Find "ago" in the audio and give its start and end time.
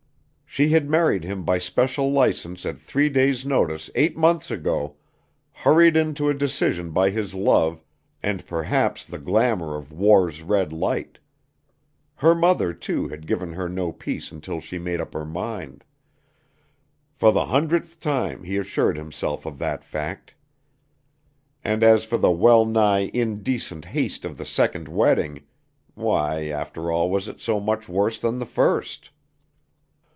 4.51-4.97